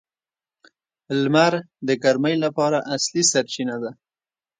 •لمر 1.21 1.53
د 1.87 1.89
ګرمۍ 2.03 2.35
لپاره 2.45 2.77
اصلي 2.95 3.23
سرچینه 3.31 3.75
ده. 3.83 3.91